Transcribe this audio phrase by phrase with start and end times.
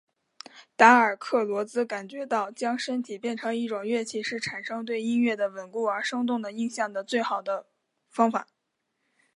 [0.75, 7.67] 达尔克罗兹感觉到将身体变成一种乐器是产生对音乐的稳固而生动的印象的最好的
[8.09, 8.47] 方法。